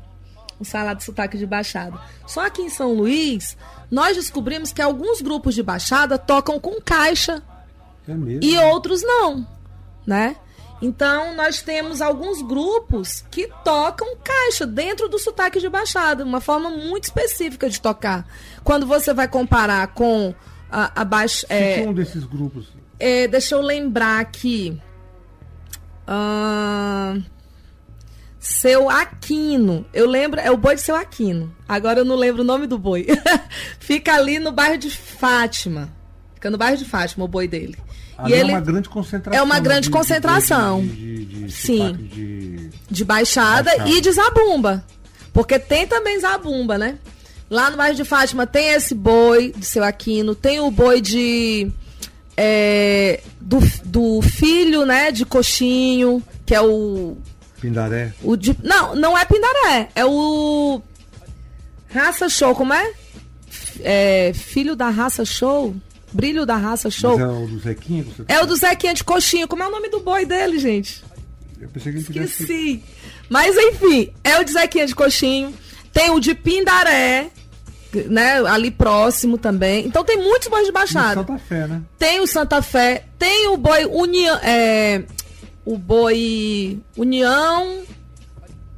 [0.60, 2.00] o salário de sotaque de baixada.
[2.26, 3.58] Só aqui em São Luís,
[3.90, 7.44] nós descobrimos que alguns grupos de baixada tocam com caixa
[8.08, 8.44] É mesmo.
[8.44, 9.46] e outros não,
[10.06, 10.36] né?
[10.82, 16.70] Então, nós temos alguns grupos que tocam caixa dentro do sotaque de baixada, uma forma
[16.70, 18.28] muito específica de tocar.
[18.64, 20.34] Quando você vai comparar com
[20.70, 21.48] a, a baixa.
[21.50, 22.68] É, um desses grupos.
[23.00, 24.80] É, deixa eu lembrar aqui.
[26.08, 27.22] Ahn,
[28.40, 29.86] seu Aquino.
[29.94, 31.54] Eu lembro, é o boi de seu Aquino.
[31.68, 33.08] Agora eu não lembro o nome do boi.
[33.80, 35.90] Fica ali no bairro de Fátima.
[36.36, 37.76] Fica no bairro de Fátima o boi dele.
[38.18, 39.40] Ali é uma grande concentração.
[39.40, 40.82] É uma grande de- de- concentração.
[40.82, 42.70] De, de, Sim.
[42.90, 43.90] de baixada, Baixada.
[43.90, 44.86] e de zabumba.
[45.34, 46.98] Porque tem também zabumba, né?
[47.50, 51.70] Lá no bairro de Fátima tem esse boi de seu Aquino, tem o boi de.
[52.38, 55.12] É, do, do filho, né?
[55.12, 57.18] De coxinho, que é o.
[57.60, 58.14] Pindaré.
[58.24, 59.90] o de, não, não é Pindaré.
[59.96, 60.82] É o.
[61.90, 62.94] Raça Show, como é?
[63.82, 65.76] É, filho da Raça Show?
[66.12, 67.18] Brilho da Raça Show.
[67.18, 68.06] Mas é o do Zequinha?
[68.06, 69.48] tá É o do Zequinha de coxinho.
[69.48, 71.04] Como é o nome do boi dele, gente?
[71.60, 72.26] Eu pensei que ele.
[72.26, 72.84] Esqueci.
[73.30, 75.54] Mas enfim, é o de Zequinha de Coxinho.
[75.92, 77.30] Tem o de Pindaré,
[78.04, 78.40] né?
[78.48, 79.86] Ali próximo também.
[79.86, 81.22] Então tem muitos bois de baixada.
[81.22, 81.82] Santa Fé, né?
[81.98, 84.38] Tem o Santa Fé, tem o boi União.
[84.44, 85.04] É,
[85.66, 87.84] o boi União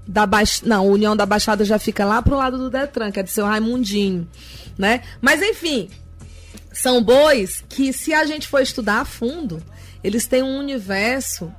[0.07, 0.69] da Baixada.
[0.69, 3.45] Não, União da Baixada já fica lá pro lado do Detran, que é de seu
[3.45, 4.27] Raimundinho.
[4.77, 5.01] Né?
[5.19, 5.89] Mas enfim,
[6.71, 9.61] são bois que, se a gente for estudar a fundo,
[10.03, 11.51] eles têm um universo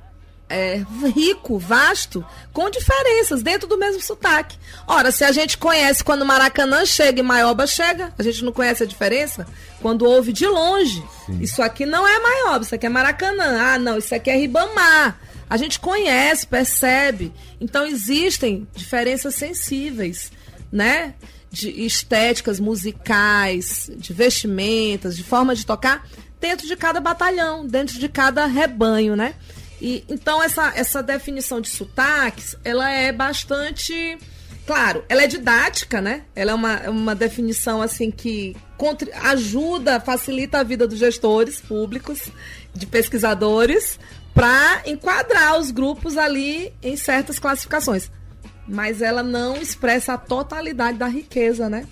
[0.49, 0.83] é,
[1.15, 4.57] rico, vasto, com diferenças dentro do mesmo sotaque.
[4.87, 8.83] Ora, se a gente conhece quando Maracanã chega e Maioba chega, a gente não conhece
[8.83, 9.47] a diferença?
[9.79, 11.03] Quando ouve de longe,
[11.39, 13.61] isso aqui não é Maioba, isso aqui é Maracanã.
[13.61, 15.19] Ah, não, isso aqui é Ribamar.
[15.49, 17.31] A gente conhece, percebe.
[17.61, 20.31] Então existem diferenças sensíveis,
[20.71, 21.13] né?
[21.51, 26.07] De estéticas musicais, de vestimentas, de forma de tocar,
[26.39, 29.33] dentro de cada batalhão, dentro de cada rebanho, né?
[29.81, 34.17] E, então essa, essa definição de sotaques, ela é bastante.
[34.65, 36.23] Claro, ela é didática, né?
[36.35, 38.55] Ela é uma, é uma definição assim que
[39.23, 42.31] ajuda, facilita a vida dos gestores públicos,
[42.73, 43.99] de pesquisadores,
[44.33, 48.11] para enquadrar os grupos ali em certas classificações.
[48.67, 51.87] Mas ela não expressa a totalidade da riqueza, né?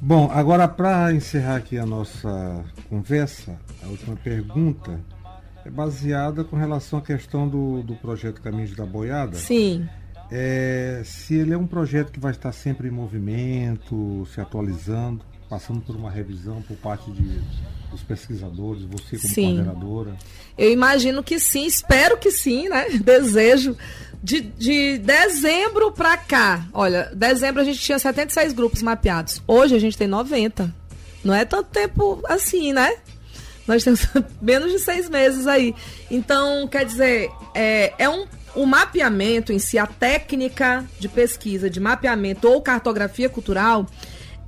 [0.00, 4.98] Bom, agora para encerrar aqui a nossa conversa, a última pergunta
[5.70, 9.36] baseada com relação à questão do, do projeto Caminhos da Boiada.
[9.36, 9.88] Sim.
[10.30, 15.80] É, se ele é um projeto que vai estar sempre em movimento, se atualizando, passando
[15.80, 17.40] por uma revisão por parte de,
[17.90, 19.54] dos pesquisadores, você como Sim.
[19.56, 20.16] coordenadora.
[20.56, 22.88] Eu imagino que sim, espero que sim, né?
[23.02, 23.76] Desejo.
[24.22, 29.42] De, de dezembro pra cá, olha, dezembro a gente tinha 76 grupos mapeados.
[29.48, 30.72] Hoje a gente tem 90.
[31.24, 32.96] Não é tanto tempo assim, né?
[33.70, 34.04] Nós temos
[34.42, 35.74] menos de seis meses aí.
[36.10, 41.78] Então, quer dizer, é, é um, o mapeamento em si, a técnica de pesquisa de
[41.78, 43.86] mapeamento ou cartografia cultural,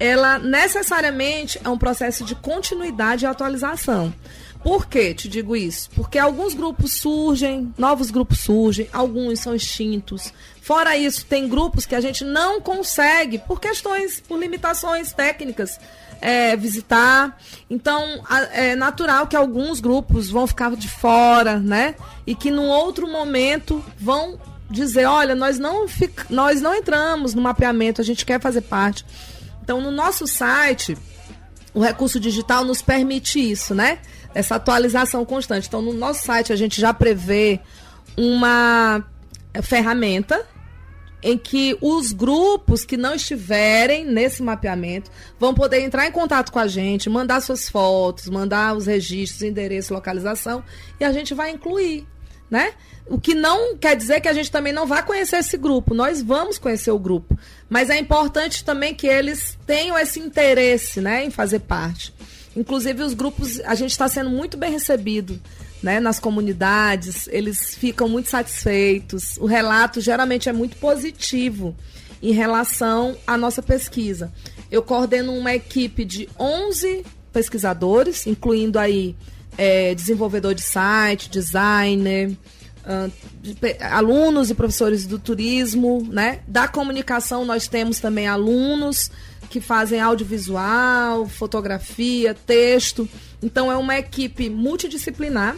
[0.00, 4.12] ela necessariamente é um processo de continuidade e atualização.
[4.60, 5.88] Por que te digo isso?
[5.94, 10.32] Porque alguns grupos surgem, novos grupos surgem, alguns são extintos.
[10.60, 15.78] Fora isso, tem grupos que a gente não consegue, por questões, por limitações técnicas,
[16.22, 17.36] é, visitar.
[17.68, 21.96] Então, é natural que alguns grupos vão ficar de fora, né?
[22.26, 27.42] E que num outro momento vão dizer, olha, nós não, fic- nós não entramos no
[27.42, 29.04] mapeamento, a gente quer fazer parte.
[29.62, 30.96] Então, no nosso site,
[31.74, 33.98] o recurso digital nos permite isso, né?
[34.34, 35.68] Essa atualização constante.
[35.68, 37.60] Então, no nosso site, a gente já prevê
[38.16, 39.04] uma
[39.62, 40.46] ferramenta
[41.22, 46.58] em que os grupos que não estiverem nesse mapeamento vão poder entrar em contato com
[46.58, 50.64] a gente, mandar suas fotos, mandar os registros, endereço, localização
[50.98, 52.06] e a gente vai incluir,
[52.50, 52.72] né?
[53.06, 56.22] O que não quer dizer que a gente também não vai conhecer esse grupo, nós
[56.22, 57.36] vamos conhecer o grupo,
[57.68, 62.14] mas é importante também que eles tenham esse interesse, né, em fazer parte.
[62.56, 65.40] Inclusive os grupos, a gente está sendo muito bem recebido
[65.82, 69.36] né, nas comunidades, eles ficam muito satisfeitos.
[69.38, 71.74] O relato geralmente é muito positivo
[72.22, 74.32] em relação à nossa pesquisa.
[74.70, 79.16] Eu coordeno uma equipe de 11 pesquisadores, incluindo aí
[79.58, 82.30] é, desenvolvedor de site, designer,
[82.86, 83.12] uh,
[83.42, 86.40] de, alunos e professores do turismo, né?
[86.46, 89.10] Da comunicação nós temos também alunos
[89.50, 93.08] que fazem audiovisual, fotografia, texto.
[93.42, 95.56] Então é uma equipe multidisciplinar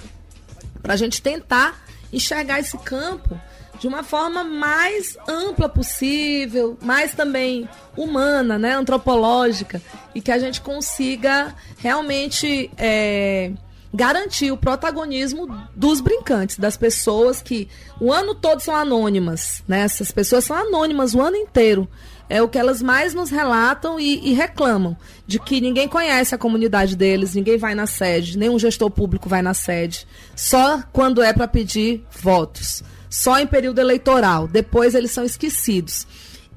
[0.84, 1.82] para a gente tentar
[2.12, 3.40] enxergar esse campo
[3.80, 7.66] de uma forma mais ampla possível, mais também
[7.96, 9.80] humana, né, antropológica,
[10.14, 13.50] e que a gente consiga realmente é,
[13.92, 17.66] garantir o protagonismo dos brincantes, das pessoas que
[17.98, 19.80] o ano todo são anônimas, né?
[19.80, 21.88] Essas pessoas são anônimas o ano inteiro
[22.28, 24.96] é o que elas mais nos relatam e, e, reclamam
[25.26, 29.42] de que ninguém conhece a comunidade deles, ninguém vai na sede, nenhum gestor público vai
[29.42, 35.24] na sede, só quando é para pedir votos, só em período eleitoral, depois eles são
[35.24, 36.06] esquecidos.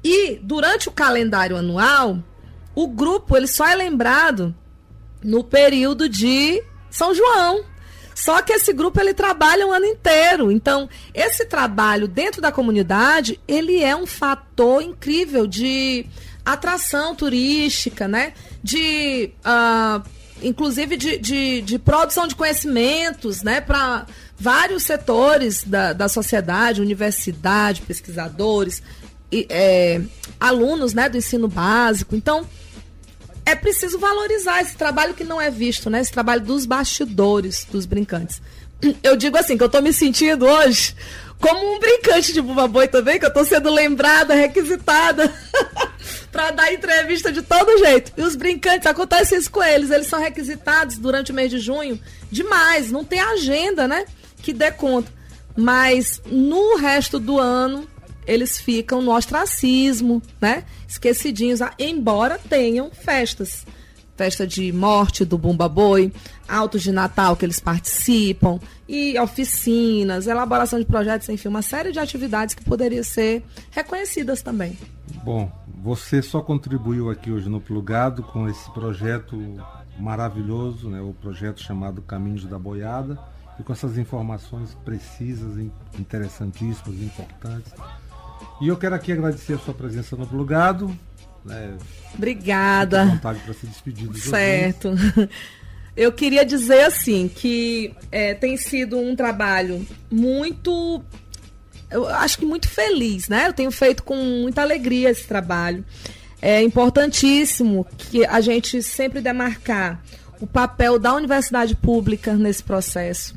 [0.02, 2.18] E durante o calendário anual,
[2.74, 4.54] o grupo ele só é lembrado
[5.22, 7.64] no período de São João,
[8.18, 10.50] só que esse grupo ele trabalha o ano inteiro.
[10.50, 16.04] Então, esse trabalho dentro da comunidade, ele é um fator incrível de
[16.44, 18.32] atração turística, né?
[18.60, 20.02] De uh,
[20.42, 23.60] inclusive de, de, de, produção de conhecimentos, né?
[23.60, 24.04] Para
[24.36, 28.82] vários setores da, da sociedade, universidade, pesquisadores,
[29.30, 30.00] e, é,
[30.40, 32.16] alunos né, do ensino básico.
[32.16, 32.44] Então,
[33.48, 36.00] é preciso valorizar esse trabalho que não é visto, né?
[36.00, 38.42] Esse trabalho dos bastidores dos brincantes.
[39.02, 40.94] Eu digo assim, que eu tô me sentindo hoje
[41.40, 45.32] como um brincante de Bumba Boi também, que eu tô sendo lembrada, requisitada
[46.32, 48.12] para dar entrevista de todo jeito.
[48.16, 51.98] E os brincantes, acontece isso com eles, eles são requisitados durante o mês de junho
[52.30, 54.04] demais, não tem agenda, né?
[54.42, 55.12] Que dê conta.
[55.56, 57.88] Mas no resto do ano,
[58.26, 60.64] eles ficam no ostracismo, né?
[60.88, 63.66] Esquecidinhos, embora tenham festas.
[64.16, 66.12] Festa de morte do Bumba Boi,
[66.48, 68.58] autos de Natal que eles participam,
[68.88, 74.76] e oficinas, elaboração de projetos, enfim, uma série de atividades que poderiam ser reconhecidas também.
[75.22, 79.36] Bom, você só contribuiu aqui hoje no Plugado com esse projeto
[80.00, 83.16] maravilhoso, né, o projeto chamado Caminhos da Boiada,
[83.60, 85.58] e com essas informações precisas,
[85.98, 87.72] interessantíssimas, importantes.
[88.60, 90.96] E eu quero aqui agradecer a sua presença no Plugado.
[91.44, 91.76] Né,
[92.14, 93.06] Obrigada.
[93.06, 94.90] vontade para se despedir dos Certo.
[95.96, 101.02] Eu queria dizer assim que é, tem sido um trabalho muito
[101.90, 103.48] eu acho que muito feliz, né?
[103.48, 105.84] Eu tenho feito com muita alegria esse trabalho.
[106.40, 110.00] É importantíssimo que a gente sempre demarcar
[110.40, 113.34] o papel da universidade pública nesse processo.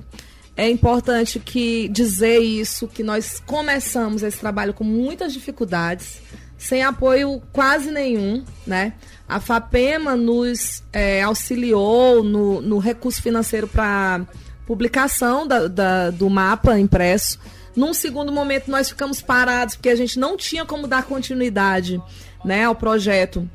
[0.56, 6.22] É importante que dizer isso, que nós começamos esse trabalho com muitas dificuldades,
[6.58, 8.94] sem apoio quase nenhum, né?
[9.28, 14.22] A FAPEMA nos é, auxiliou no, no, recurso financeiro para
[14.68, 17.40] publicação da, da, do mapa impresso.
[17.76, 22.02] Num segundo momento, nós ficamos parados porque a gente não tinha como dar continuidade
[22.44, 23.50] né, ao projeto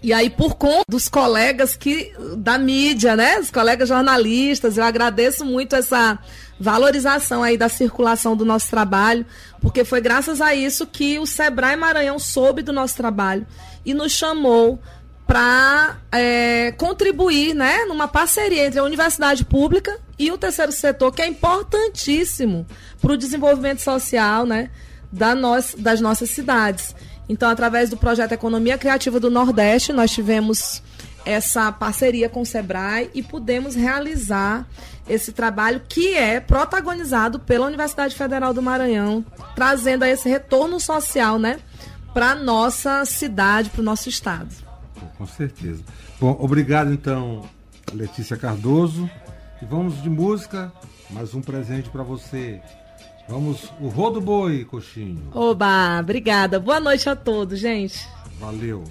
[0.00, 3.38] e aí, por conta dos colegas que da mídia, né?
[3.40, 6.18] Os colegas jornalistas, eu agradeço muito essa
[6.58, 9.26] valorização aí da circulação do nosso trabalho,
[9.60, 13.46] porque foi graças a isso que o Sebrae Maranhão soube do nosso trabalho
[13.84, 14.78] e nos chamou
[15.26, 21.20] para é, contribuir né, numa parceria entre a universidade pública e o terceiro setor, que
[21.20, 22.66] é importantíssimo
[23.00, 24.70] para o desenvolvimento social né,
[25.12, 26.94] da nós, das nossas cidades.
[27.28, 30.82] Então, através do projeto Economia Criativa do Nordeste, nós tivemos
[31.24, 34.66] essa parceria com o Sebrae e pudemos realizar
[35.06, 39.24] esse trabalho que é protagonizado pela Universidade Federal do Maranhão,
[39.54, 41.58] trazendo esse retorno social, né,
[42.14, 44.48] para nossa cidade, para o nosso estado.
[45.16, 45.82] Com certeza.
[46.20, 47.48] Bom, obrigado então,
[47.92, 49.08] Letícia Cardoso.
[49.60, 50.72] E vamos de música,
[51.10, 52.60] mais um presente para você.
[53.28, 55.30] Vamos, o Rodo Boi, Coxinho.
[55.34, 56.58] Oba, obrigada.
[56.58, 58.08] Boa noite a todos, gente.
[58.38, 58.84] Valeu.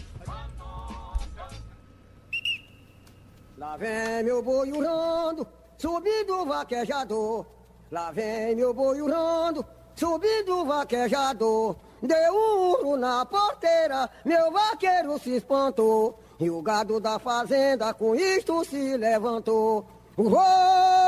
[3.58, 7.48] Lá vem meu boi urrando, subindo o vaquejador.
[7.92, 9.66] Lá vem meu boi urrando,
[9.96, 11.76] subindo o vaquejador.
[12.00, 16.20] Deu um urro na porteira, meu vaqueiro se espantou.
[16.40, 19.88] E o gado da fazenda com isto se levantou.
[20.16, 20.38] Urrô,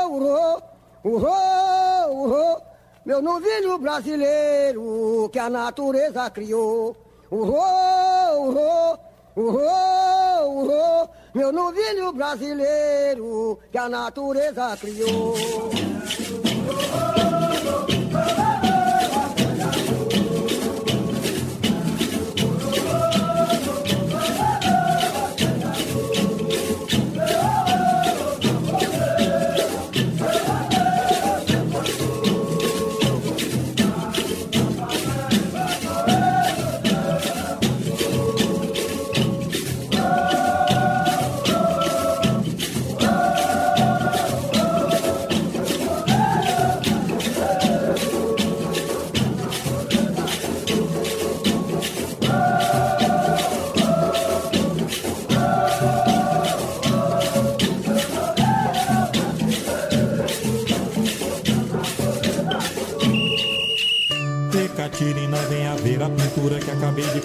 [0.08, 0.62] urrô,
[1.04, 2.69] urrô, urrô.
[3.04, 6.94] Meu novilho brasileiro que a natureza criou.
[7.30, 7.62] Urrô,
[8.44, 8.98] urrô,
[9.36, 11.08] urrô, urrô.
[11.34, 15.34] Meu novilho brasileiro que a natureza criou.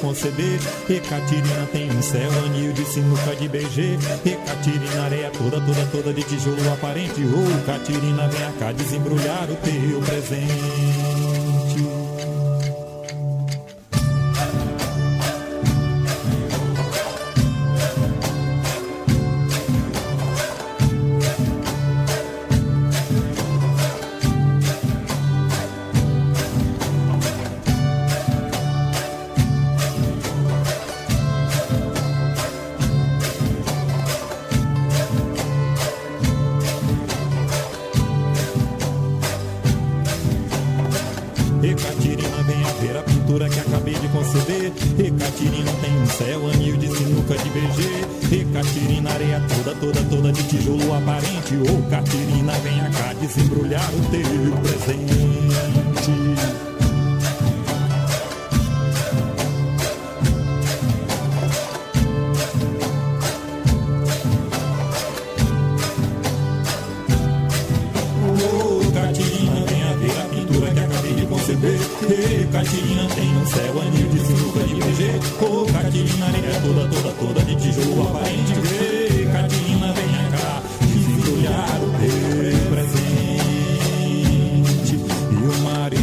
[0.06, 0.60] Conceber.
[1.10, 3.98] Catirina tem um céu, anil de sinuca de BG.
[4.26, 7.22] E Catirina, areia toda, toda, toda de tijolo aparente.
[7.22, 11.15] Ô, oh, Catirina, vem cá desembrulhar o teu presente.
[72.56, 75.20] Cocatilina tem um céu é anil de sinuca de PG.
[75.38, 79.26] Cocatilina é toda, toda, toda de tijolo aparente grey.
[79.30, 83.76] Catilina venha cá, desembrulhar o teu presente.
[84.96, 86.00] E o marei,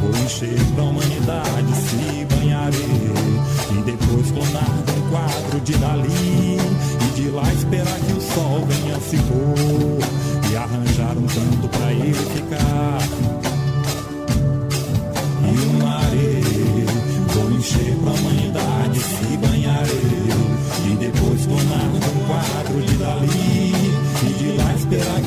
[0.00, 3.06] vou encher da humanidade, se banharei.
[3.70, 6.25] E depois clonar um quadro de Dalí.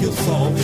[0.10, 0.59] o sol.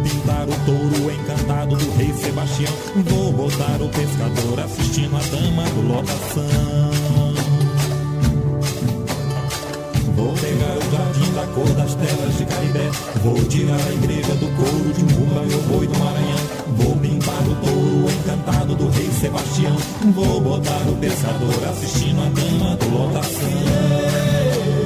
[0.00, 2.72] pintar o touro encantado do rei Sebastião.
[3.06, 6.90] Vou botar o pescador assistindo a dama do lotação.
[10.16, 12.90] Vou pegar o jardim da cor das telas de Caribé.
[13.22, 16.38] Vou tirar a igreja do couro de Mumba, o boi do Maranhão.
[16.76, 19.76] Vou pintar o touro encantado do rei Sebastião.
[20.14, 24.79] Vou botar o pescador assistindo a dama do lotação.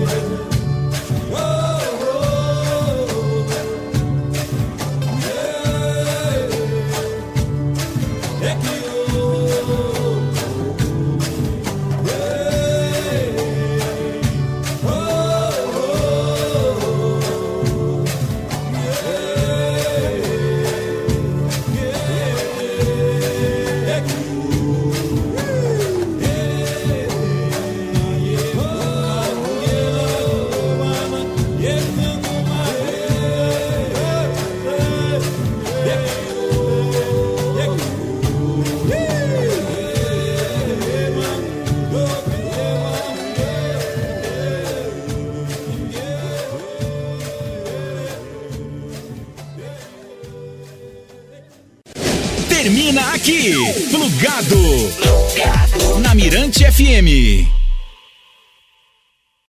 [56.84, 57.53] FM.